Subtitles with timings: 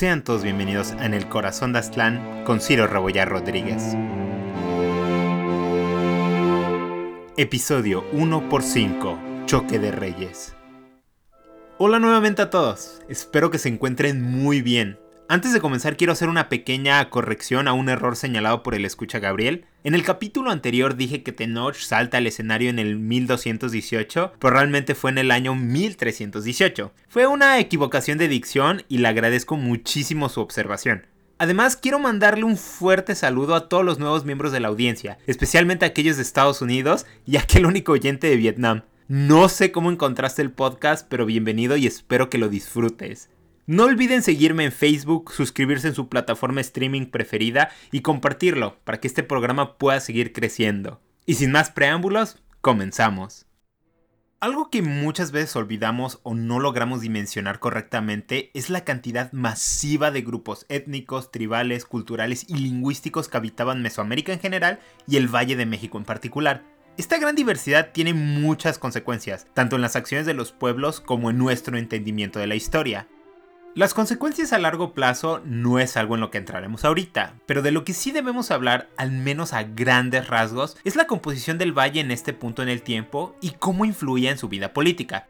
[0.00, 3.94] Sean todos bienvenidos En el Corazón de Aztlán con Ciro Rebollar Rodríguez.
[7.36, 10.56] Episodio 1 x 5 Choque de Reyes.
[11.76, 14.98] Hola nuevamente a todos, espero que se encuentren muy bien.
[15.30, 19.20] Antes de comenzar quiero hacer una pequeña corrección a un error señalado por el escucha
[19.20, 19.64] Gabriel.
[19.84, 24.96] En el capítulo anterior dije que Tenoch salta al escenario en el 1218, pero realmente
[24.96, 26.92] fue en el año 1318.
[27.08, 31.06] Fue una equivocación de dicción y le agradezco muchísimo su observación.
[31.38, 35.84] Además, quiero mandarle un fuerte saludo a todos los nuevos miembros de la audiencia, especialmente
[35.84, 38.82] a aquellos de Estados Unidos y a aquel único oyente de Vietnam.
[39.06, 43.28] No sé cómo encontraste el podcast, pero bienvenido y espero que lo disfrutes.
[43.70, 49.06] No olviden seguirme en Facebook, suscribirse en su plataforma streaming preferida y compartirlo para que
[49.06, 51.00] este programa pueda seguir creciendo.
[51.24, 53.46] Y sin más preámbulos, comenzamos.
[54.40, 60.22] Algo que muchas veces olvidamos o no logramos dimensionar correctamente es la cantidad masiva de
[60.22, 65.66] grupos étnicos, tribales, culturales y lingüísticos que habitaban Mesoamérica en general y el Valle de
[65.66, 66.64] México en particular.
[66.96, 71.38] Esta gran diversidad tiene muchas consecuencias, tanto en las acciones de los pueblos como en
[71.38, 73.06] nuestro entendimiento de la historia.
[73.76, 77.70] Las consecuencias a largo plazo no es algo en lo que entraremos ahorita, pero de
[77.70, 82.00] lo que sí debemos hablar, al menos a grandes rasgos, es la composición del valle
[82.00, 85.28] en este punto en el tiempo y cómo influía en su vida política.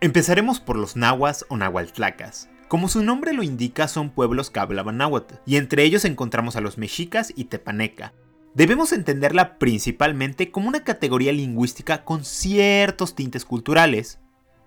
[0.00, 2.48] Empezaremos por los nahuas o nahualtlacas.
[2.66, 6.60] Como su nombre lo indica, son pueblos que hablaban náhuatl, y entre ellos encontramos a
[6.60, 8.12] los mexicas y tepaneca.
[8.54, 14.18] Debemos entenderla principalmente como una categoría lingüística con ciertos tintes culturales,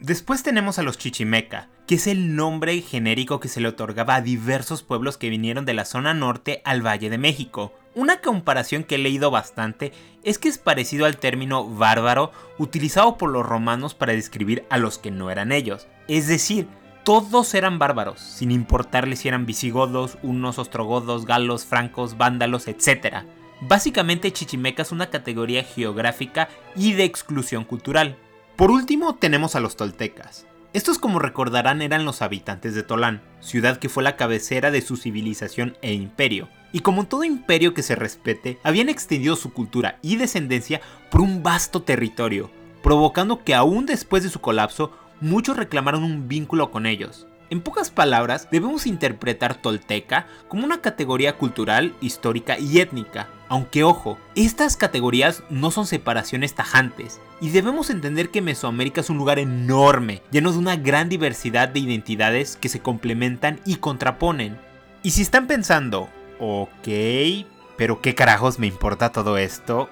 [0.02, 4.21] Después tenemos a los Chichimeca, que es el nombre genérico que se le otorgaba a
[4.21, 7.71] diversos pueblos que vinieron de la zona norte al Valle de México.
[7.94, 13.29] Una comparación que he leído bastante es que es parecido al término bárbaro utilizado por
[13.29, 15.88] los romanos para describir a los que no eran ellos.
[16.07, 16.67] Es decir,
[17.03, 23.17] todos eran bárbaros, sin importarles si eran visigodos, unos ostrogodos, galos, francos, vándalos, etc.
[23.61, 28.17] Básicamente Chichimeca es una categoría geográfica y de exclusión cultural.
[28.61, 30.45] Por último tenemos a los toltecas.
[30.73, 34.97] Estos como recordarán eran los habitantes de Tolán, ciudad que fue la cabecera de su
[34.97, 40.17] civilización e imperio, y como todo imperio que se respete, habían extendido su cultura y
[40.17, 40.79] descendencia
[41.09, 42.51] por un vasto territorio,
[42.83, 44.91] provocando que aún después de su colapso,
[45.22, 47.25] muchos reclamaron un vínculo con ellos.
[47.51, 54.17] En pocas palabras, debemos interpretar tolteca como una categoría cultural, histórica y étnica, aunque ojo,
[54.35, 60.22] estas categorías no son separaciones tajantes, y debemos entender que Mesoamérica es un lugar enorme,
[60.31, 64.57] lleno de una gran diversidad de identidades que se complementan y contraponen.
[65.03, 66.07] Y si están pensando,
[66.40, 66.88] ok,
[67.75, 69.90] pero qué carajos me importa todo esto,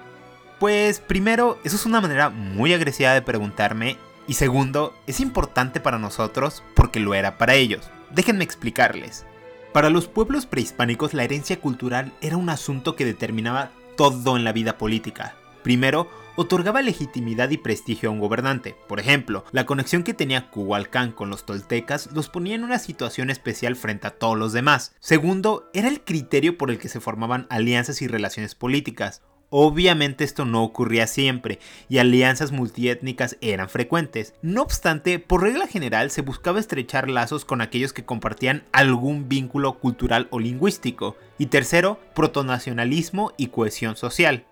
[0.58, 3.98] pues primero, eso es una manera muy agresiva de preguntarme,
[4.30, 7.90] y segundo, es importante para nosotros porque lo era para ellos.
[8.12, 9.26] Déjenme explicarles.
[9.72, 14.52] Para los pueblos prehispánicos la herencia cultural era un asunto que determinaba todo en la
[14.52, 15.34] vida política.
[15.64, 18.76] Primero, otorgaba legitimidad y prestigio a un gobernante.
[18.86, 23.30] Por ejemplo, la conexión que tenía Kuhualcán con los toltecas los ponía en una situación
[23.30, 24.94] especial frente a todos los demás.
[25.00, 29.22] Segundo, era el criterio por el que se formaban alianzas y relaciones políticas.
[29.52, 34.32] Obviamente esto no ocurría siempre y alianzas multiétnicas eran frecuentes.
[34.42, 39.80] No obstante, por regla general se buscaba estrechar lazos con aquellos que compartían algún vínculo
[39.80, 41.16] cultural o lingüístico.
[41.36, 44.44] Y tercero, protonacionalismo y cohesión social.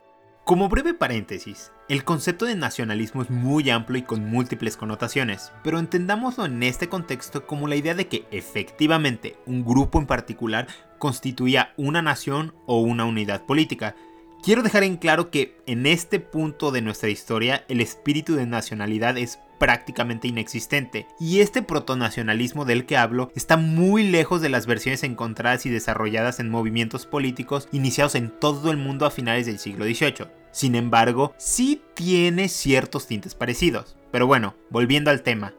[0.48, 5.78] Como breve paréntesis, el concepto de nacionalismo es muy amplio y con múltiples connotaciones, pero
[5.78, 10.66] entendámoslo en este contexto como la idea de que efectivamente un grupo en particular
[10.98, 13.94] constituía una nación o una unidad política,
[14.42, 19.18] Quiero dejar en claro que en este punto de nuestra historia el espíritu de nacionalidad
[19.18, 25.02] es prácticamente inexistente, y este protonacionalismo del que hablo está muy lejos de las versiones
[25.02, 29.84] encontradas y desarrolladas en movimientos políticos iniciados en todo el mundo a finales del siglo
[29.84, 30.28] XVIII.
[30.52, 33.96] Sin embargo, sí tiene ciertos tintes parecidos.
[34.12, 35.52] Pero bueno, volviendo al tema.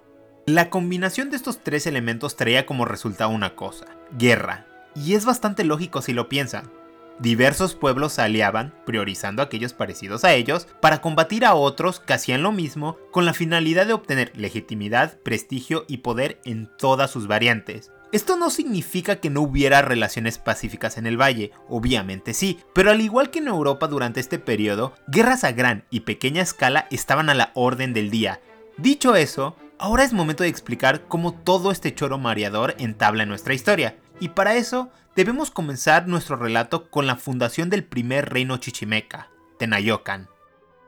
[0.47, 3.85] La combinación de estos tres elementos traía como resultado una cosa,
[4.17, 4.65] guerra.
[4.95, 6.78] Y es bastante lógico si lo piensan
[7.19, 12.43] diversos pueblos se aliaban, priorizando aquellos parecidos a ellos, para combatir a otros que hacían
[12.43, 17.91] lo mismo con la finalidad de obtener legitimidad, prestigio y poder en todas sus variantes.
[18.11, 23.01] Esto no significa que no hubiera relaciones pacíficas en el valle, obviamente sí, pero al
[23.01, 27.35] igual que en Europa durante este periodo, guerras a gran y pequeña escala estaban a
[27.35, 28.41] la orden del día.
[28.77, 33.53] Dicho eso, ahora es momento de explicar cómo todo este choro mareador entabla en nuestra
[33.53, 39.29] historia, y para eso debemos comenzar nuestro relato con la fundación del primer reino chichimeca,
[39.57, 40.29] Tenayocan.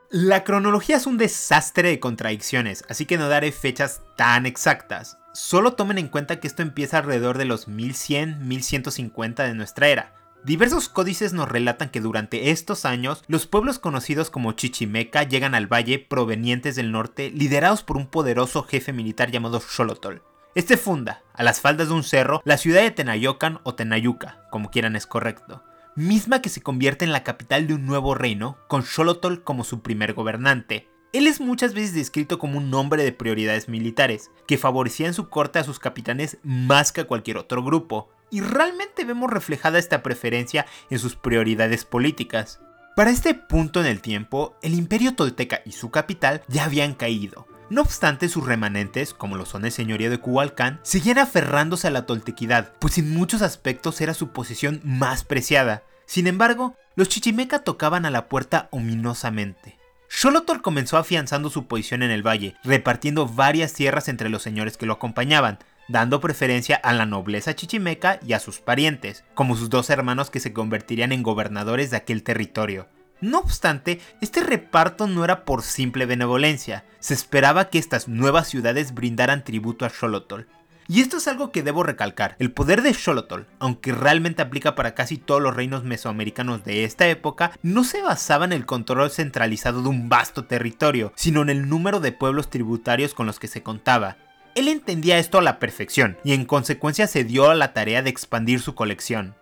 [0.09, 5.17] La cronología es un desastre de contradicciones, así que no daré fechas tan exactas.
[5.33, 10.15] solo tomen en cuenta que esto empieza alrededor de los 1100-1150 de nuestra era.
[10.43, 15.71] Diversos códices nos relatan que durante estos años los pueblos conocidos como Chichimeca llegan al
[15.71, 20.17] valle provenientes del norte liderados por un poderoso jefe militar llamado Xolotl.
[20.53, 24.69] Este funda, a las faldas de un cerro, la ciudad de Tenayocan o Tenayuca, como
[24.69, 25.63] quieran es correcto,
[25.95, 29.81] misma que se convierte en la capital de un nuevo reino, con Xolotl como su
[29.81, 30.89] primer gobernante.
[31.13, 35.29] Él es muchas veces descrito como un hombre de prioridades militares, que favorecía en su
[35.29, 40.03] corte a sus capitanes más que a cualquier otro grupo, y realmente vemos reflejada esta
[40.03, 42.59] preferencia en sus prioridades políticas.
[42.97, 47.47] Para este punto en el tiempo, el imperio tolteca y su capital ya habían caído.
[47.71, 52.05] No obstante, sus remanentes, como lo son el señorío de Kubalcán, seguían aferrándose a la
[52.05, 55.81] toltequidad, pues en muchos aspectos era su posesión más preciada.
[56.05, 59.77] Sin embargo, los chichimeca tocaban a la puerta ominosamente.
[60.09, 64.85] Xolotl comenzó afianzando su posición en el valle, repartiendo varias tierras entre los señores que
[64.85, 65.57] lo acompañaban,
[65.87, 70.41] dando preferencia a la nobleza chichimeca y a sus parientes, como sus dos hermanos que
[70.41, 72.89] se convertirían en gobernadores de aquel territorio.
[73.21, 78.95] No obstante, este reparto no era por simple benevolencia, se esperaba que estas nuevas ciudades
[78.95, 80.41] brindaran tributo a Xolotl.
[80.87, 84.95] Y esto es algo que debo recalcar, el poder de Xolotl, aunque realmente aplica para
[84.95, 89.83] casi todos los reinos mesoamericanos de esta época, no se basaba en el control centralizado
[89.83, 93.61] de un vasto territorio, sino en el número de pueblos tributarios con los que se
[93.61, 94.17] contaba.
[94.55, 98.09] Él entendía esto a la perfección y en consecuencia se dio a la tarea de
[98.09, 99.35] expandir su colección.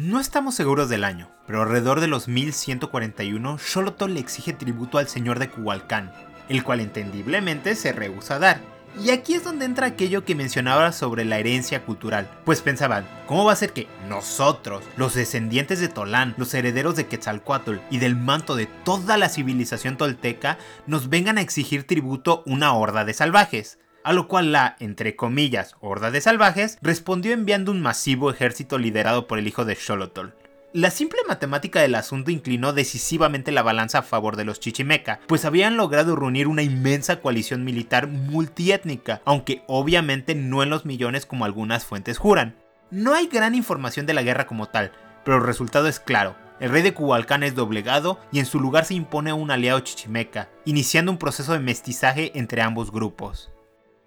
[0.00, 5.08] No estamos seguros del año, pero alrededor de los 1141 Xolotl le exige tributo al
[5.08, 6.12] señor de Kubalcán,
[6.48, 8.60] el cual entendiblemente se rehúsa a dar.
[9.02, 13.44] Y aquí es donde entra aquello que mencionaba sobre la herencia cultural, pues pensaban, ¿cómo
[13.44, 18.14] va a ser que nosotros, los descendientes de Tolán, los herederos de Quetzalcoatl y del
[18.14, 23.80] manto de toda la civilización tolteca, nos vengan a exigir tributo una horda de salvajes?
[24.08, 29.26] A lo cual la, entre comillas, horda de salvajes respondió enviando un masivo ejército liderado
[29.26, 30.28] por el hijo de Xolotl.
[30.72, 35.44] La simple matemática del asunto inclinó decisivamente la balanza a favor de los chichimeca, pues
[35.44, 41.44] habían logrado reunir una inmensa coalición militar multiétnica, aunque obviamente no en los millones como
[41.44, 42.56] algunas fuentes juran.
[42.90, 44.90] No hay gran información de la guerra como tal,
[45.22, 46.34] pero el resultado es claro.
[46.60, 50.48] El rey de Cubalcán es doblegado y en su lugar se impone un aliado chichimeca,
[50.64, 53.50] iniciando un proceso de mestizaje entre ambos grupos.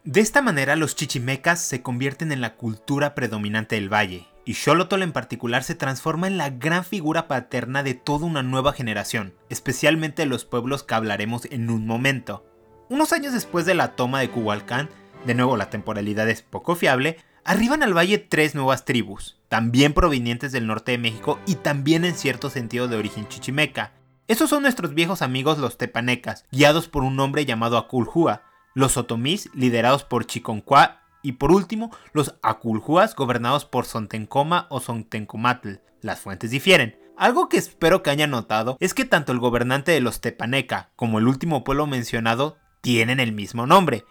[0.03, 5.03] De esta manera los chichimecas se convierten en la cultura predominante del valle, y Xolotl
[5.03, 10.24] en particular se transforma en la gran figura paterna de toda una nueva generación, especialmente
[10.24, 12.44] de los pueblos que hablaremos en un momento.
[12.89, 14.89] Unos años después de la toma de Cubalcán,
[15.27, 20.51] de nuevo la temporalidad es poco fiable, arriban al valle tres nuevas tribus, también provenientes
[20.51, 23.94] del norte de México y también en cierto sentido de origen chichimeca.
[24.27, 28.42] Esos son nuestros viejos amigos los tepanecas, guiados por un hombre llamado Aculhua,
[28.73, 35.75] los otomís liderados por Chiconcuá y por último los aculhuas gobernados por Sontencoma o Sontencomatl.
[36.01, 36.97] Las fuentes difieren.
[37.18, 41.19] Algo que espero que hayan notado es que tanto el gobernante de los Tepaneca como
[41.19, 44.06] el último pueblo mencionado tienen el mismo nombre.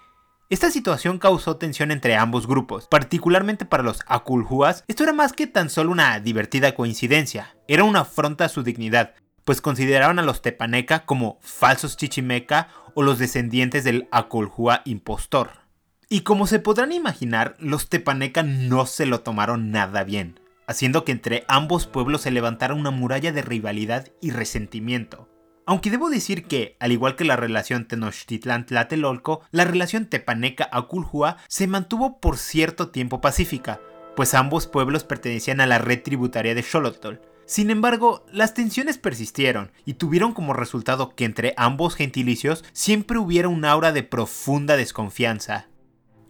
[0.48, 4.84] Esta situación causó tensión entre ambos grupos, particularmente para los Aculhuas.
[4.88, 9.14] Esto era más que tan solo una divertida coincidencia, era una afronta a su dignidad,
[9.50, 15.50] pues consideraban a los Tepaneca como falsos chichimeca o los descendientes del Acolhua impostor.
[16.08, 20.38] Y como se podrán imaginar, los Tepaneca no se lo tomaron nada bien,
[20.69, 25.28] haciendo que entre ambos pueblos se levantara una muralla de rivalidad y resentimiento.
[25.66, 32.21] Aunque debo decir que, al igual que la relación Tenochtitlan-Tlatelolco, la relación Tepaneca-Aculhua se mantuvo
[32.21, 33.80] por cierto tiempo pacífica,
[34.14, 37.14] pues ambos pueblos pertenecían a la red tributaria de Xolotl,
[37.50, 43.49] sin embargo, las tensiones persistieron y tuvieron como resultado que entre ambos gentilicios siempre hubiera
[43.49, 45.66] un aura de profunda desconfianza.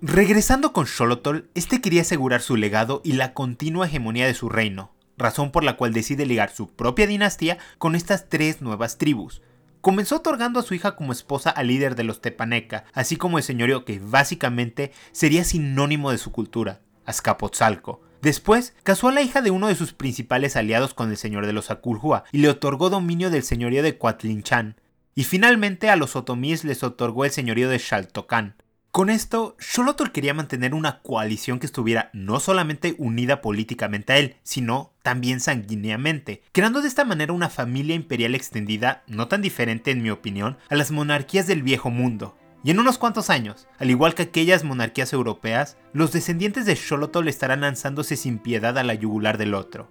[0.00, 4.94] Regresando con Xolotl, este quería asegurar su legado y la continua hegemonía de su reino,
[5.18, 9.42] razón por la cual decide ligar su propia dinastía con estas tres nuevas tribus.
[9.82, 13.44] Comenzó otorgando a su hija como esposa al líder de los Tepaneca, así como el
[13.44, 19.50] señorío que básicamente sería sinónimo de su cultura, Azcapotzalco, Después, casó a la hija de
[19.50, 23.30] uno de sus principales aliados con el señor de los Aculhua y le otorgó dominio
[23.30, 24.76] del señorío de Coatlinchan.
[25.14, 28.56] Y finalmente a los otomíes les otorgó el señorío de Xaltocán.
[28.90, 34.36] Con esto, Xolotl quería mantener una coalición que estuviera no solamente unida políticamente a él,
[34.42, 40.02] sino también sanguíneamente, creando de esta manera una familia imperial extendida, no tan diferente en
[40.02, 44.14] mi opinión, a las monarquías del viejo mundo, y en unos cuantos años, al igual
[44.14, 49.38] que aquellas monarquías europeas, los descendientes de Xolotl estarán lanzándose sin piedad a la yugular
[49.38, 49.88] del otro.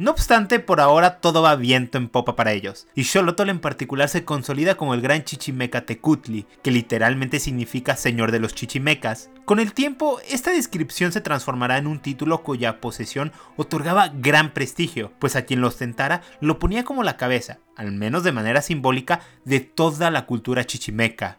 [0.00, 4.08] No obstante, por ahora todo va viento en popa para ellos, y Xolotl en particular
[4.08, 9.28] se consolida como el gran Chichimeca Tecutli, que literalmente significa Señor de los Chichimecas.
[9.44, 15.12] Con el tiempo, esta descripción se transformará en un título cuya posesión otorgaba gran prestigio,
[15.18, 19.20] pues a quien lo ostentara lo ponía como la cabeza, al menos de manera simbólica,
[19.44, 21.36] de toda la cultura chichimeca.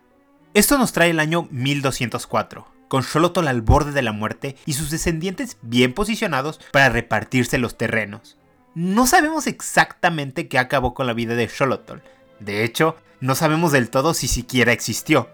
[0.53, 4.91] Esto nos trae el año 1204 con Xolotl al borde de la muerte y sus
[4.91, 8.37] descendientes bien posicionados para repartirse los terrenos.
[8.75, 11.99] No sabemos exactamente qué acabó con la vida de Xolotl.
[12.41, 15.29] De hecho, no sabemos del todo si siquiera existió.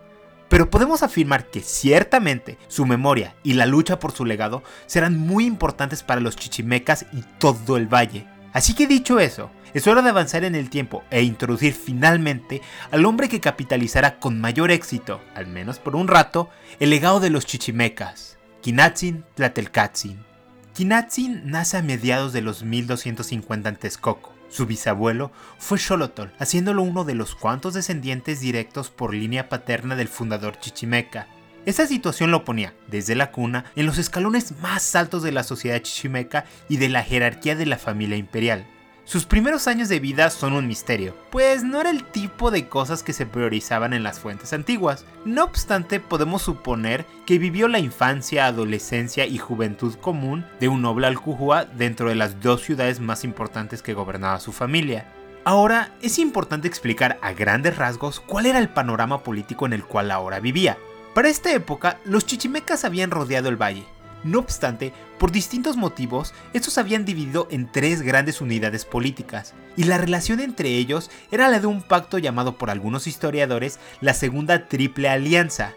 [0.49, 5.47] Pero podemos afirmar que ciertamente su memoria y la lucha por su legado serán muy
[5.47, 8.27] importantes para los chichimecas y todo el valle.
[8.53, 13.05] Así que dicho eso, es hora de avanzar en el tiempo e introducir finalmente al
[13.05, 17.45] hombre que capitalizará con mayor éxito, al menos por un rato, el legado de los
[17.45, 20.25] chichimecas, Kinatzin Tlatelcatzin.
[20.73, 24.33] Kinatzin nace a mediados de los 1250 en Texcoco.
[24.49, 30.07] Su bisabuelo fue Xolotl, haciéndolo uno de los cuantos descendientes directos por línea paterna del
[30.07, 31.27] fundador chichimeca.
[31.65, 35.81] Esta situación lo ponía, desde la cuna, en los escalones más altos de la sociedad
[35.81, 38.65] chichimeca y de la jerarquía de la familia imperial.
[39.07, 43.03] Sus primeros años de vida son un misterio, pues no era el tipo de cosas
[43.03, 45.05] que se priorizaban en las fuentes antiguas.
[45.23, 51.07] No obstante, podemos suponer que vivió la infancia, adolescencia y juventud común de un noble
[51.07, 55.05] alcujua dentro de las dos ciudades más importantes que gobernaba su familia.
[55.45, 60.11] Ahora, es importante explicar a grandes rasgos cuál era el panorama político en el cual
[60.11, 60.77] ahora vivía.
[61.13, 63.85] Para esta época, los chichimecas habían rodeado el valle,
[64.23, 69.97] no obstante, por distintos motivos, estos habían dividido en tres grandes unidades políticas, y la
[69.97, 75.09] relación entre ellos era la de un pacto llamado por algunos historiadores la Segunda Triple
[75.09, 75.73] Alianza.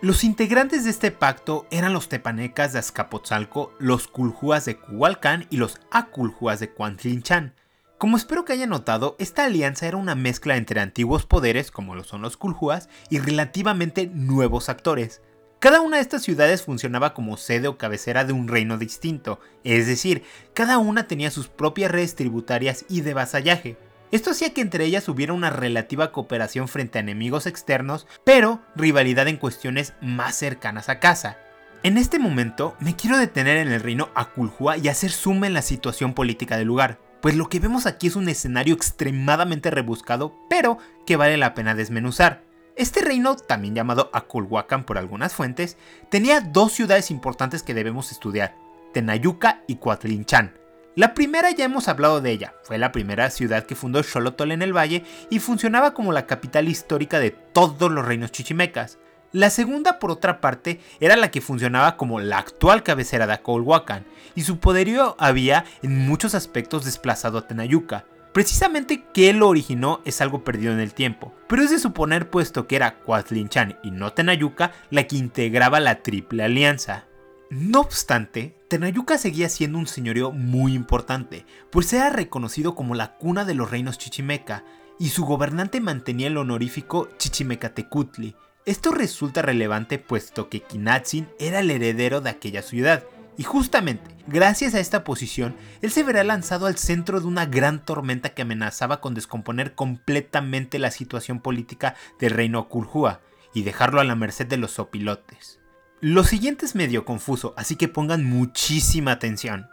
[0.00, 5.56] Los integrantes de este pacto eran los tepanecas de Azcapotzalco, los culhúas de Cuhualcán y
[5.56, 7.54] los aculhúas de Cuantlinchan.
[7.96, 12.04] Como espero que hayan notado, esta alianza era una mezcla entre antiguos poderes, como lo
[12.04, 15.22] son los culhúas, y relativamente nuevos actores.
[15.64, 19.86] Cada una de estas ciudades funcionaba como sede o cabecera de un reino distinto, es
[19.86, 23.78] decir, cada una tenía sus propias redes tributarias y de vasallaje.
[24.12, 29.26] Esto hacía que entre ellas hubiera una relativa cooperación frente a enemigos externos, pero rivalidad
[29.26, 31.38] en cuestiones más cercanas a casa.
[31.82, 35.62] En este momento me quiero detener en el reino Akulhua y hacer suma en la
[35.62, 40.76] situación política del lugar, pues lo que vemos aquí es un escenario extremadamente rebuscado, pero
[41.06, 42.42] que vale la pena desmenuzar.
[42.76, 45.76] Este reino, también llamado Aculhuacan por algunas fuentes,
[46.10, 48.56] tenía dos ciudades importantes que debemos estudiar,
[48.92, 50.54] Tenayuca y Coatlinchan.
[50.96, 54.62] La primera ya hemos hablado de ella, fue la primera ciudad que fundó Xolotl en
[54.62, 58.98] el valle y funcionaba como la capital histórica de todos los reinos chichimecas.
[59.30, 64.04] La segunda, por otra parte, era la que funcionaba como la actual cabecera de Acolhuacan,
[64.34, 68.04] y su poderío había en muchos aspectos desplazado a Tenayuca,
[68.34, 72.66] Precisamente qué lo originó es algo perdido en el tiempo, pero es de suponer puesto
[72.66, 77.06] que era Coatlinchan y no Tenayuca la que integraba la Triple Alianza.
[77.48, 83.44] No obstante, Tenayuca seguía siendo un señorío muy importante, pues era reconocido como la cuna
[83.44, 84.64] de los reinos chichimeca,
[84.98, 88.34] y su gobernante mantenía el honorífico Chichimecatecutli.
[88.66, 93.04] Esto resulta relevante puesto que Kinatzin era el heredero de aquella ciudad,
[93.36, 97.84] y justamente, gracias a esta posición, él se verá lanzado al centro de una gran
[97.84, 103.20] tormenta que amenazaba con descomponer completamente la situación política del reino Okulhua
[103.52, 105.60] y dejarlo a la merced de los opilotes.
[106.00, 109.68] Lo siguiente es medio confuso, así que pongan muchísima atención.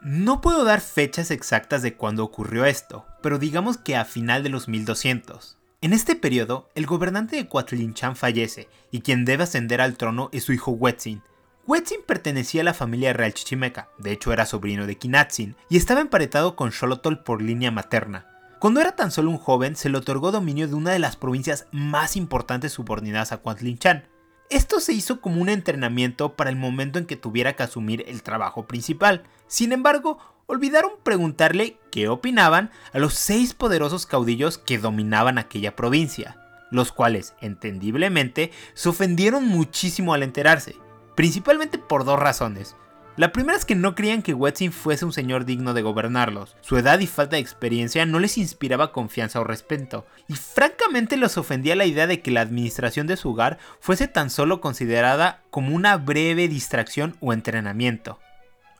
[0.00, 4.48] No puedo dar fechas exactas de cuándo ocurrió esto, pero digamos que a final de
[4.48, 5.58] los 1200.
[5.80, 10.44] En este periodo, el gobernante de Coatlinchan fallece, y quien debe ascender al trono es
[10.44, 11.22] su hijo Wetzin,
[11.64, 16.00] Wetzin pertenecía a la familia real chichimeca, de hecho era sobrino de Kinatzin, y estaba
[16.00, 18.26] emparetado con Xolotl por línea materna.
[18.58, 21.68] Cuando era tan solo un joven, se le otorgó dominio de una de las provincias
[21.70, 24.08] más importantes subordinadas a Kuantlinchan.
[24.50, 28.24] Esto se hizo como un entrenamiento para el momento en que tuviera que asumir el
[28.24, 29.22] trabajo principal.
[29.46, 36.36] Sin embargo, olvidaron preguntarle qué opinaban a los seis poderosos caudillos que dominaban aquella provincia,
[36.72, 40.76] los cuales, entendiblemente, se ofendieron muchísimo al enterarse
[41.14, 42.76] principalmente por dos razones.
[43.16, 46.56] La primera es que no creían que Wetzin fuese un señor digno de gobernarlos.
[46.62, 51.36] Su edad y falta de experiencia no les inspiraba confianza o respeto, y francamente los
[51.36, 55.76] ofendía la idea de que la administración de su hogar fuese tan solo considerada como
[55.76, 58.18] una breve distracción o entrenamiento.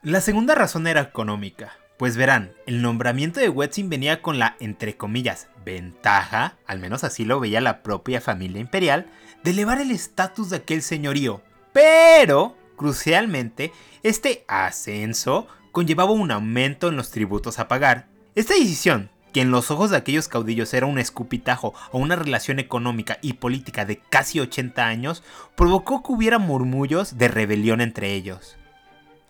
[0.03, 4.97] La segunda razón era económica, pues verán, el nombramiento de Wetzin venía con la, entre
[4.97, 9.07] comillas, ventaja, al menos así lo veía la propia familia imperial,
[9.45, 11.43] de elevar el estatus de aquel señorío,
[11.73, 18.09] pero, crucialmente, este ascenso conllevaba un aumento en los tributos a pagar.
[18.35, 22.59] Esta decisión, que en los ojos de aquellos caudillos era un escupitajo o una relación
[22.59, 25.23] económica y política de casi 80 años,
[25.57, 28.57] provocó que hubiera murmullos de rebelión entre ellos.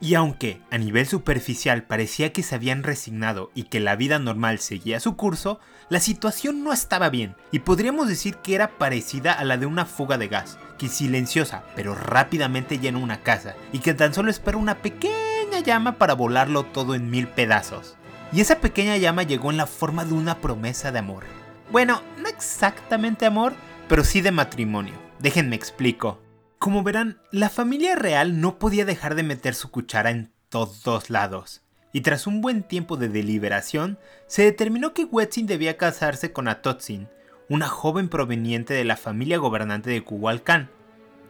[0.02, 4.58] Y aunque a nivel superficial parecía que se habían resignado y que la vida normal
[4.58, 9.44] seguía su curso, la situación no estaba bien y podríamos decir que era parecida a
[9.44, 13.94] la de una fuga de gas, que silenciosa pero rápidamente llena una casa y que
[13.94, 17.96] tan solo espera una pequeña llama para volarlo todo en mil pedazos.
[18.32, 21.22] Y esa pequeña llama llegó en la forma de una promesa de amor.
[21.70, 23.52] Bueno, no exactamente amor,
[23.88, 24.94] pero sí de matrimonio.
[25.20, 26.21] Déjenme explico.
[26.62, 31.60] Como verán, la familia real no podía dejar de meter su cuchara en todos lados,
[31.92, 37.08] y tras un buen tiempo de deliberación, se determinó que Wetzin debía casarse con Atotzin,
[37.48, 40.70] una joven proveniente de la familia gobernante de Kuwalkan.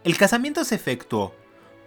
[0.05, 1.35] El casamiento se efectuó,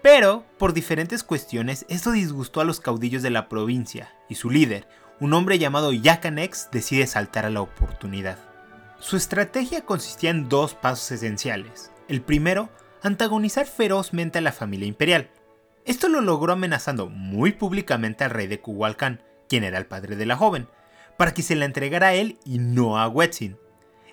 [0.02, 4.88] pero por diferentes cuestiones esto disgustó a los caudillos de la provincia, y su líder,
[5.20, 8.40] un hombre llamado Yakanex, decide saltar a la oportunidad.
[9.00, 11.92] Su estrategia consistía en dos pasos esenciales.
[12.08, 12.72] El primero,
[13.08, 15.30] antagonizar ferozmente a la familia imperial.
[15.86, 20.26] Esto lo logró amenazando muy públicamente al rey de Kuwalkan, quien era el padre de
[20.26, 20.68] la joven,
[21.18, 23.58] para que se la entregara a él y no a Wetzin.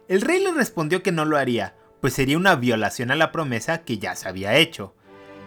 [0.08, 3.84] El rey le respondió que no lo haría, pues sería una violación a la promesa
[3.84, 4.94] que ya se había hecho.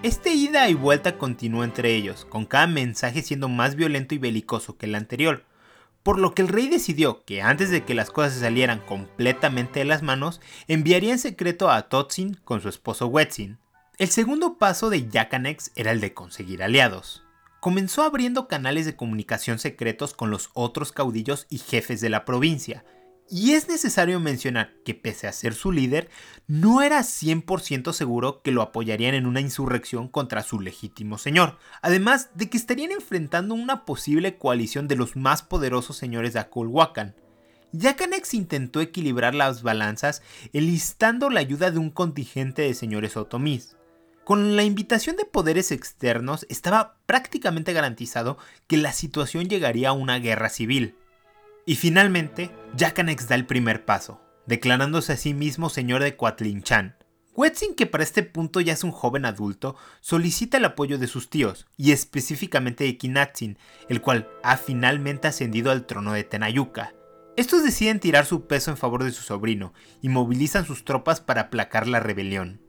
[0.03, 4.77] Este ida y vuelta continuó entre ellos, con cada mensaje siendo más violento y belicoso
[4.77, 5.45] que el anterior,
[6.05, 9.79] por lo que el rey decidió que antes de que las cosas se salieran completamente
[9.79, 13.57] de las manos, enviaría en secreto a Totsin con su esposo Wetzin.
[13.97, 17.23] El segundo paso de Yakanex era el de conseguir aliados.
[17.59, 22.85] Comenzó abriendo canales de comunicación secretos con los otros caudillos y jefes de la provincia,
[23.29, 26.09] y es necesario mencionar que pese a ser su líder,
[26.47, 32.29] no era 100% seguro que lo apoyarían en una insurrección contra su legítimo señor, además
[32.35, 37.15] de que estarían enfrentando una posible coalición de los más poderosos señores de Akulhuacan.
[37.71, 40.21] Yakanex intentó equilibrar las balanzas
[40.53, 43.75] enlistando la ayuda de un contingente de señores otomís.
[44.23, 50.17] Con la invitación de poderes externos estaba prácticamente garantizado que la situación llegaría a una
[50.19, 50.95] guerra civil.
[51.65, 56.95] Y finalmente, Yakanex da el primer paso, declarándose a sí mismo señor de Coatlinchan.
[57.33, 61.29] Wetzin, que para este punto ya es un joven adulto, solicita el apoyo de sus
[61.29, 63.57] tíos, y específicamente de Kinatzin,
[63.89, 66.93] el cual ha finalmente ascendido al trono de Tenayuka.
[67.35, 71.41] Estos deciden tirar su peso en favor de su sobrino, y movilizan sus tropas para
[71.41, 72.61] aplacar la rebelión.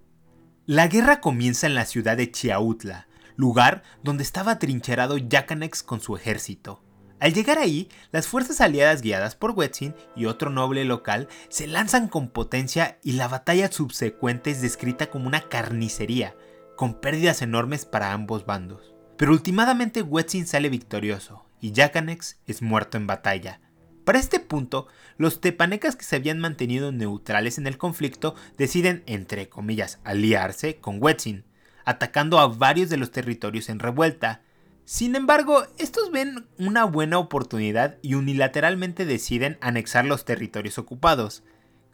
[0.65, 3.07] La guerra comienza en la ciudad de Chiautla,
[3.37, 6.83] lugar donde estaba trincherado Yakanex con su ejército.
[7.19, 12.09] Al llegar ahí, las fuerzas aliadas guiadas por Wetzin y otro noble local se lanzan
[12.09, 16.37] con potencia y la batalla subsecuente es descrita como una carnicería,
[16.77, 18.95] con pérdidas enormes para ambos bandos.
[19.17, 23.61] Pero últimamente Wetzin sale victorioso y Yakanex es muerto en batalla.
[24.05, 29.49] Para este punto, los tepanecas que se habían mantenido neutrales en el conflicto deciden, entre
[29.49, 31.45] comillas, aliarse con Wetzin,
[31.87, 34.43] atacando a varios de los territorios en revuelta,
[34.87, 41.42] sin embargo, estos ven una buena oportunidad y unilateralmente deciden anexar los territorios ocupados.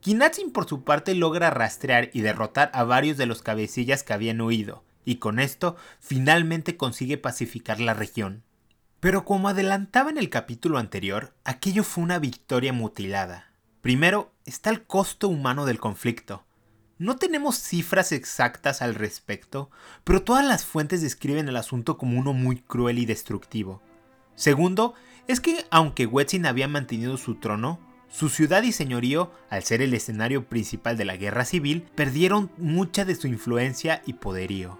[0.00, 4.42] Kinatsin por su parte logra rastrear y derrotar a varios de los cabecillas que habían
[4.42, 8.42] huido, y con esto finalmente consigue pacificar la región.
[9.00, 13.52] Pero como adelantaba en el capítulo anterior, aquello fue una victoria mutilada.
[13.80, 16.44] Primero está el costo humano del conflicto.
[17.02, 19.72] No tenemos cifras exactas al respecto,
[20.04, 23.82] pero todas las fuentes describen el asunto como uno muy cruel y destructivo.
[24.36, 24.94] Segundo,
[25.26, 29.94] es que aunque Wetzin había mantenido su trono, su ciudad y señorío, al ser el
[29.94, 34.78] escenario principal de la guerra civil, perdieron mucha de su influencia y poderío.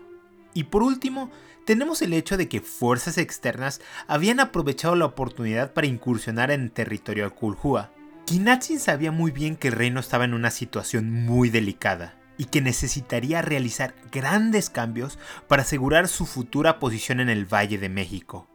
[0.55, 1.29] Y por último,
[1.67, 7.35] tenemos el hecho de que fuerzas externas habían aprovechado la oportunidad para incursionar en territorio
[7.35, 7.91] Kulhua,
[8.27, 12.61] Kinatsin sabía muy bien que el reino estaba en una situación muy delicada y que
[12.61, 18.49] necesitaría realizar grandes cambios para asegurar su futura posición en el Valle de México.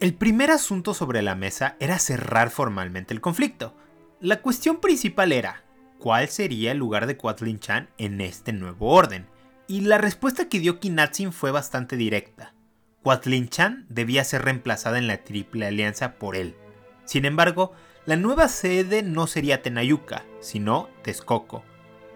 [0.00, 3.76] El primer asunto sobre la mesa era cerrar formalmente el conflicto.
[4.20, 5.64] La cuestión principal era,
[5.98, 9.26] ¿cuál sería el lugar de Quatlin Chan en este nuevo orden?
[9.68, 12.54] Y la respuesta que dio Kinatsin fue bastante directa.
[13.02, 16.56] Quatlin Chan debía ser reemplazada en la Triple Alianza por él.
[17.04, 17.72] Sin embargo,
[18.06, 21.64] la nueva sede no sería Tenayuca, sino Texcoco.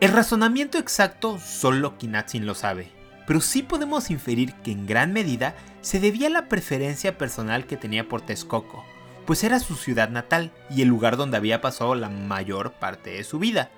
[0.01, 2.91] El razonamiento exacto solo Kinatsin lo sabe,
[3.27, 7.77] pero sí podemos inferir que en gran medida se debía a la preferencia personal que
[7.77, 8.85] tenía por Texcoco,
[9.27, 13.25] pues era su ciudad natal y el lugar donde había pasado la mayor parte de
[13.25, 13.71] su vida.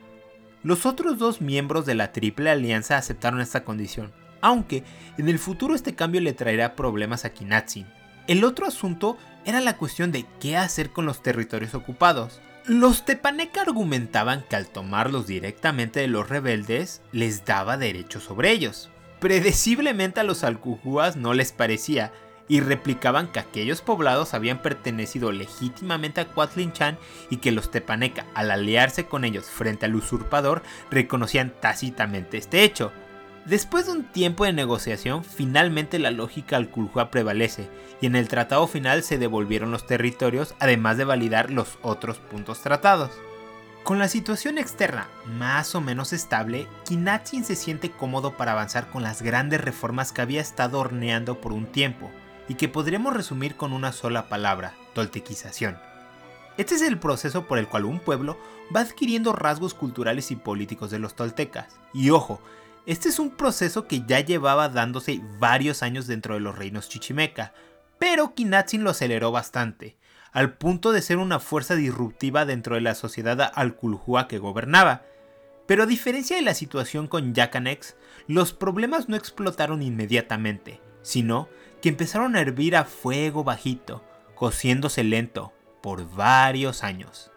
[0.62, 4.84] Los otros dos miembros de la Triple Alianza aceptaron esta condición, aunque
[5.16, 7.86] en el futuro este cambio le traerá problemas a Kinatsin,
[8.26, 12.40] El otro asunto era la cuestión de qué hacer con los territorios ocupados.
[12.66, 18.90] Los Tepaneca argumentaban que al tomarlos directamente de los rebeldes les daba derecho sobre ellos.
[19.18, 22.12] Predeciblemente a los alcujúas no les parecía
[22.48, 26.28] y replicaban que aquellos poblados habían pertenecido legítimamente a
[26.72, 26.98] Chan
[27.30, 32.92] y que los Tepaneca, al aliarse con ellos frente al usurpador, reconocían tácitamente este hecho.
[33.50, 37.68] Después de un tiempo de negociación, finalmente la lógica alculhua prevalece
[38.00, 42.60] y en el tratado final se devolvieron los territorios, además de validar los otros puntos
[42.60, 43.10] tratados.
[43.82, 49.02] Con la situación externa más o menos estable, Kinatsin se siente cómodo para avanzar con
[49.02, 52.08] las grandes reformas que había estado horneando por un tiempo
[52.46, 55.76] y que podríamos resumir con una sola palabra, toltequización.
[56.56, 58.38] Este es el proceso por el cual un pueblo
[58.74, 61.80] va adquiriendo rasgos culturales y políticos de los toltecas.
[61.92, 62.40] Y ojo,
[62.86, 67.52] este es un proceso que ya llevaba dándose varios años dentro de los reinos chichimeca,
[67.98, 69.96] pero Kinatsin lo aceleró bastante,
[70.32, 75.02] al punto de ser una fuerza disruptiva dentro de la sociedad alculhua que gobernaba.
[75.66, 81.48] Pero a diferencia de la situación con Yakanex, los problemas no explotaron inmediatamente, sino
[81.80, 84.02] que empezaron a hervir a fuego bajito,
[84.34, 87.30] cociéndose lento, por varios años.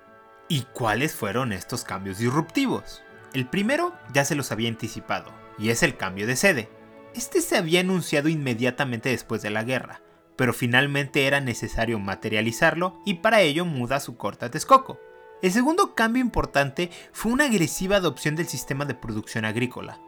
[0.48, 3.03] ¿Y cuáles fueron estos cambios disruptivos?
[3.34, 6.70] El primero ya se los había anticipado, y es el cambio de sede.
[7.16, 10.02] Este se había anunciado inmediatamente después de la guerra,
[10.36, 15.00] pero finalmente era necesario materializarlo y para ello muda su corta Texcoco.
[15.42, 20.00] El segundo cambio importante fue una agresiva adopción del sistema de producción agrícola.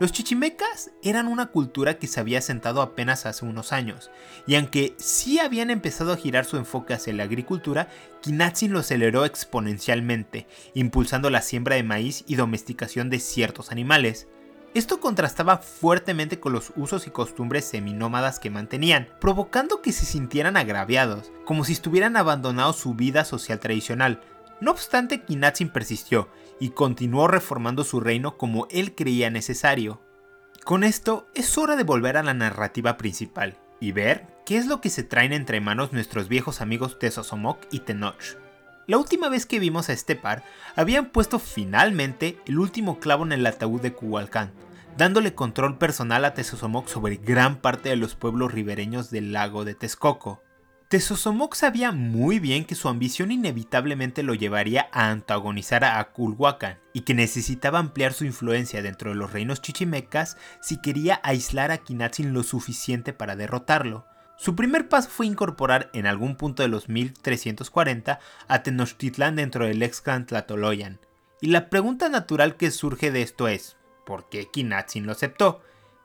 [0.00, 4.10] Los chichimecas eran una cultura que se había asentado apenas hace unos años,
[4.44, 7.88] y aunque sí habían empezado a girar su enfoque hacia la agricultura,
[8.20, 14.26] Kinatsin lo aceleró exponencialmente, impulsando la siembra de maíz y domesticación de ciertos animales.
[14.74, 20.56] Esto contrastaba fuertemente con los usos y costumbres seminómadas que mantenían, provocando que se sintieran
[20.56, 24.20] agraviados, como si estuvieran abandonado su vida social tradicional.
[24.60, 26.28] No obstante, Kinatsin persistió
[26.60, 30.00] y continuó reformando su reino como él creía necesario.
[30.64, 34.80] Con esto, es hora de volver a la narrativa principal y ver qué es lo
[34.80, 38.38] que se traen entre manos nuestros viejos amigos Tesosomok y Tenoch.
[38.86, 40.44] La última vez que vimos a este par,
[40.76, 44.52] habían puesto finalmente el último clavo en el ataúd de Kuwalkan,
[44.98, 49.74] dándole control personal a Tesosomoc sobre gran parte de los pueblos ribereños del lago de
[49.74, 50.43] Texcoco.
[50.94, 57.00] Tesosomoc sabía muy bien que su ambición inevitablemente lo llevaría a antagonizar a Culhuacan y
[57.00, 62.32] que necesitaba ampliar su influencia dentro de los reinos chichimecas si quería aislar a Kinatsin
[62.32, 64.06] lo suficiente para derrotarlo.
[64.38, 69.82] Su primer paso fue incorporar en algún punto de los 1340 a Tenochtitlan dentro del
[69.82, 71.00] ex clan Tlatoloyan.
[71.40, 73.76] Y la pregunta natural que surge de esto es,
[74.06, 75.60] ¿por qué Kinatsin lo aceptó?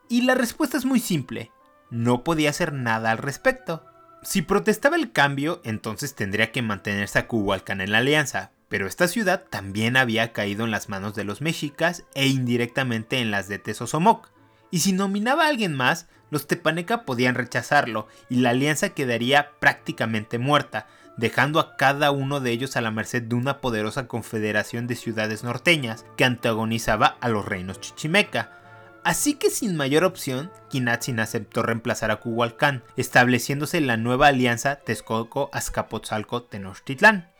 [0.08, 1.52] Y la respuesta es muy simple,
[1.90, 3.84] no podía hacer nada al respecto.
[4.22, 9.08] Si protestaba el cambio, entonces tendría que mantenerse a Kuwalkan en la alianza, pero esta
[9.08, 13.58] ciudad también había caído en las manos de los mexicas e indirectamente en las de
[13.58, 14.30] Tesosomoc.
[14.70, 20.38] Y si nominaba a alguien más, los Tepaneca podían rechazarlo y la alianza quedaría prácticamente
[20.38, 24.96] muerta, dejando a cada uno de ellos a la merced de una poderosa confederación de
[24.96, 28.59] ciudades norteñas que antagonizaba a los reinos chichimeca.
[29.02, 37.30] Así que sin mayor opción, Kinatsin aceptó reemplazar a Kuwalkan, estableciéndose la nueva alianza Texcoco-Azcapotzalco-Tenochtitlán.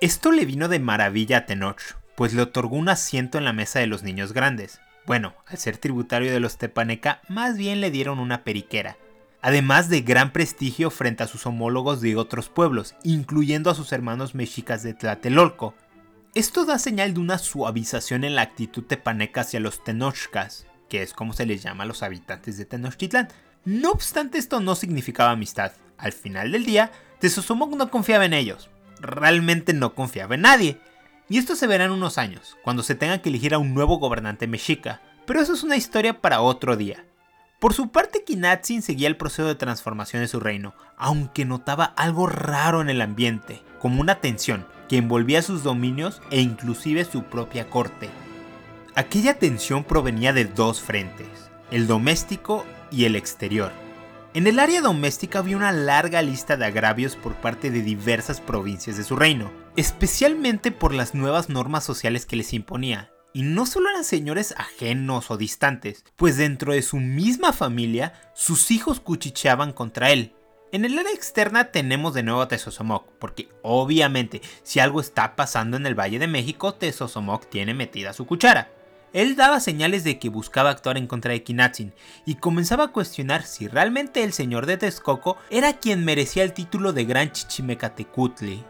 [0.00, 1.80] Esto le vino de maravilla a Tenoch,
[2.16, 5.76] pues le otorgó un asiento en la mesa de los niños grandes, bueno, al ser
[5.76, 8.96] tributario de los Tepaneca, más bien le dieron una periquera,
[9.42, 14.34] además de gran prestigio frente a sus homólogos de otros pueblos, incluyendo a sus hermanos
[14.34, 15.74] mexicas de Tlatelolco.
[16.34, 21.12] Esto da señal de una suavización en la actitud tepaneca hacia los tenochcas, que es
[21.12, 23.28] como se les llama a los habitantes de Tenochtitlán.
[23.64, 25.72] No obstante, esto no significaba amistad.
[25.96, 28.68] Al final del día, Tezosomoc no confiaba en ellos.
[29.00, 30.80] Realmente no confiaba en nadie.
[31.28, 33.98] Y esto se verá en unos años, cuando se tenga que elegir a un nuevo
[33.98, 37.06] gobernante mexica, pero eso es una historia para otro día.
[37.60, 42.26] Por su parte, Kinatsin seguía el proceso de transformación de su reino, aunque notaba algo
[42.26, 47.70] raro en el ambiente, como una tensión que envolvía sus dominios e inclusive su propia
[47.70, 48.10] corte.
[48.96, 51.26] Aquella tensión provenía de dos frentes,
[51.72, 53.72] el doméstico y el exterior.
[54.34, 58.96] En el área doméstica había una larga lista de agravios por parte de diversas provincias
[58.96, 63.10] de su reino, especialmente por las nuevas normas sociales que les imponía.
[63.32, 68.70] Y no solo eran señores ajenos o distantes, pues dentro de su misma familia, sus
[68.70, 70.36] hijos cuchicheaban contra él.
[70.70, 75.76] En el área externa tenemos de nuevo a Tezosomoc, porque obviamente si algo está pasando
[75.76, 78.70] en el Valle de México, Tezosomoc tiene metida su cuchara.
[79.14, 81.94] Él daba señales de que buscaba actuar en contra de Kinatzin
[82.26, 86.92] y comenzaba a cuestionar si realmente el señor de Texcoco era quien merecía el título
[86.92, 88.64] de Gran Chichimecatecutli.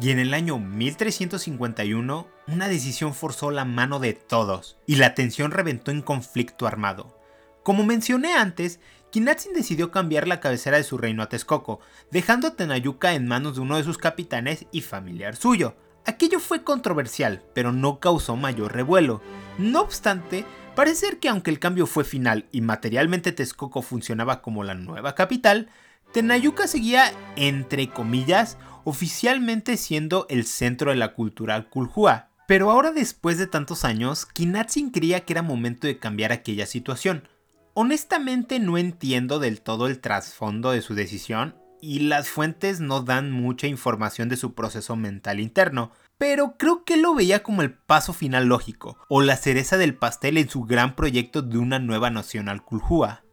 [0.00, 5.50] Y en el año 1351, una decisión forzó la mano de todos y la tensión
[5.50, 7.14] reventó en conflicto armado.
[7.62, 12.56] Como mencioné antes, Kinatzin decidió cambiar la cabecera de su reino a Texcoco, dejando a
[12.56, 15.74] Tenayuca en manos de uno de sus capitanes y familiar suyo.
[16.06, 19.20] Aquello fue controversial, pero no causó mayor revuelo.
[19.58, 24.64] No obstante, parece ser que aunque el cambio fue final y materialmente Texcoco funcionaba como
[24.64, 25.68] la nueva capital,
[26.12, 32.30] Tenayuca seguía, entre comillas, oficialmente siendo el centro de la cultura Kuljua.
[32.48, 37.28] Pero ahora después de tantos años, Kinatzin creía que era momento de cambiar aquella situación.
[37.74, 43.30] Honestamente no entiendo del todo el trasfondo de su decisión y las fuentes no dan
[43.30, 48.12] mucha información de su proceso mental interno, pero creo que lo veía como el paso
[48.12, 52.62] final lógico, o la cereza del pastel en su gran proyecto de una nueva nacional
[52.62, 53.24] Kuljua.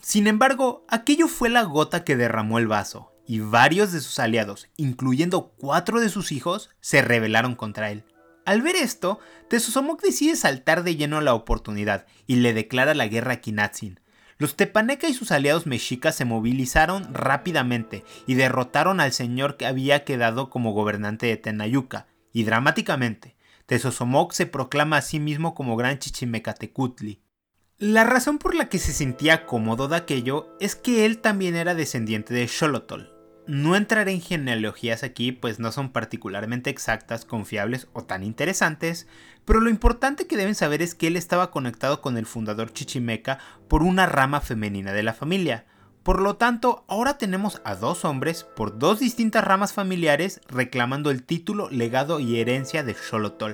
[0.00, 4.68] Sin embargo, aquello fue la gota que derramó el vaso, y varios de sus aliados,
[4.76, 8.04] incluyendo cuatro de sus hijos, se rebelaron contra él.
[8.44, 13.08] Al ver esto, Tesosomok decide saltar de lleno a la oportunidad y le declara la
[13.08, 13.98] guerra a Kinatzin.
[14.38, 20.04] Los Tepaneca y sus aliados mexicas se movilizaron rápidamente y derrotaron al señor que había
[20.04, 25.98] quedado como gobernante de Tenayuca, y dramáticamente, Tesosomoc se proclama a sí mismo como Gran
[25.98, 27.20] Chichimecatecutli.
[27.78, 31.74] La razón por la que se sentía cómodo de aquello es que él también era
[31.74, 38.02] descendiente de Xolotl, no entraré en genealogías aquí, pues no son particularmente exactas, confiables o
[38.02, 39.06] tan interesantes,
[39.46, 43.38] pero lo importante que deben saber es que él estaba conectado con el fundador Chichimeca
[43.68, 45.64] por una rama femenina de la familia.
[46.02, 51.22] Por lo tanto, ahora tenemos a dos hombres por dos distintas ramas familiares reclamando el
[51.22, 53.52] título, legado y herencia de Xolotl.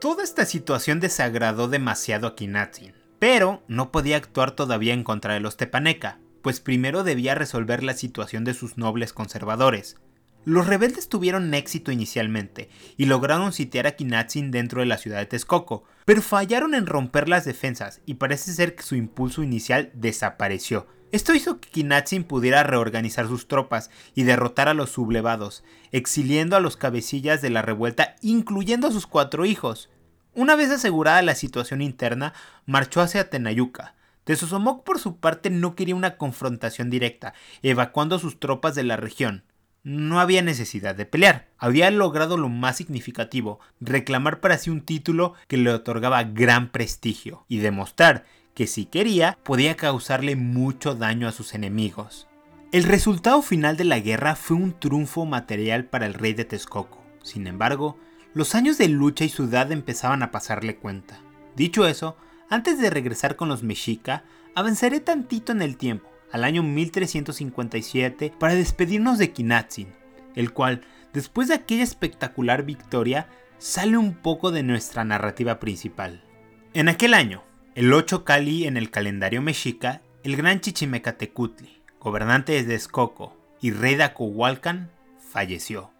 [0.00, 5.40] Toda esta situación desagradó demasiado a Kinatzin, pero no podía actuar todavía en contra de
[5.40, 9.96] los Tepaneca, pues primero debía resolver la situación de sus nobles conservadores.
[10.44, 15.26] Los rebeldes tuvieron éxito inicialmente y lograron sitiar a Kinatzin dentro de la ciudad de
[15.26, 20.86] Texcoco, pero fallaron en romper las defensas y parece ser que su impulso inicial desapareció.
[21.12, 26.60] Esto hizo que Kinatzin pudiera reorganizar sus tropas y derrotar a los sublevados, exiliando a
[26.60, 29.88] los cabecillas de la revuelta, incluyendo a sus cuatro hijos.
[30.34, 32.34] Una vez asegurada la situación interna,
[32.66, 38.74] marchó hacia Tenayuca, Tesosomoc por su parte no quería una confrontación directa, evacuando sus tropas
[38.74, 39.44] de la región.
[39.84, 45.34] No había necesidad de pelear, había logrado lo más significativo, reclamar para sí un título
[45.46, 51.32] que le otorgaba gran prestigio y demostrar que si quería podía causarle mucho daño a
[51.32, 52.26] sus enemigos.
[52.72, 57.04] El resultado final de la guerra fue un triunfo material para el rey de Texcoco.
[57.22, 57.98] Sin embargo,
[58.32, 61.20] los años de lucha y sudad empezaban a pasarle cuenta.
[61.56, 62.16] Dicho eso,
[62.48, 68.56] antes de regresar con los mexica, avanzaré tantito en el tiempo, al año 1357, para
[68.56, 69.94] despedirnos de Kinatzin,
[70.34, 70.80] el cual,
[71.12, 76.24] después de aquella espectacular victoria, sale un poco de nuestra narrativa principal.
[76.72, 77.44] En aquel año,
[77.76, 83.94] el 8 Cali en el calendario mexica, el gran Chichimecatecutli, gobernante de Escoco y rey
[83.94, 84.90] de Acohualcan,
[85.30, 85.92] falleció.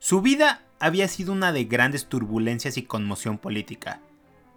[0.00, 4.02] Su vida había sido una de grandes turbulencias y conmoción política.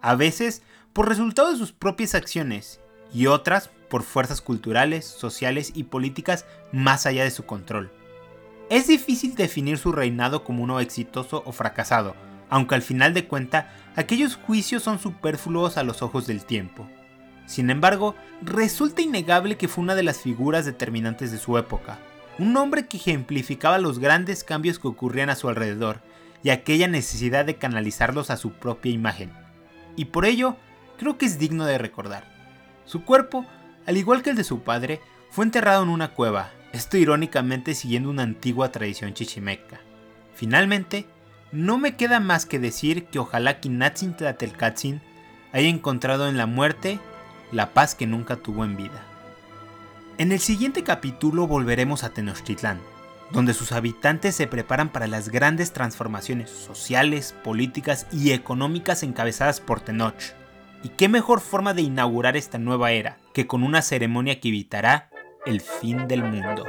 [0.02, 2.81] A veces por resultado de sus propias acciones
[3.14, 7.90] y otras por fuerzas culturales, sociales y políticas más allá de su control.
[8.70, 12.14] Es difícil definir su reinado como uno exitoso o fracasado,
[12.48, 16.88] aunque al final de cuenta aquellos juicios son superfluos a los ojos del tiempo.
[17.46, 21.98] Sin embargo, resulta innegable que fue una de las figuras determinantes de su época,
[22.38, 26.00] un hombre que ejemplificaba los grandes cambios que ocurrían a su alrededor
[26.42, 29.30] y aquella necesidad de canalizarlos a su propia imagen.
[29.96, 30.56] Y por ello,
[30.96, 32.31] creo que es digno de recordar.
[32.84, 33.46] Su cuerpo,
[33.86, 38.10] al igual que el de su padre, fue enterrado en una cueva, esto irónicamente siguiendo
[38.10, 39.80] una antigua tradición chichimeca.
[40.34, 41.06] Finalmente,
[41.52, 45.02] no me queda más que decir que ojalá Kinatzin Tlatelkatzin
[45.52, 46.98] haya encontrado en la muerte
[47.52, 49.04] la paz que nunca tuvo en vida.
[50.18, 52.80] En el siguiente capítulo volveremos a Tenochtitlán,
[53.32, 59.80] donde sus habitantes se preparan para las grandes transformaciones sociales, políticas y económicas encabezadas por
[59.80, 60.14] Tenoch.
[60.82, 65.10] Y qué mejor forma de inaugurar esta nueva era que con una ceremonia que evitará
[65.46, 66.64] el fin del mundo.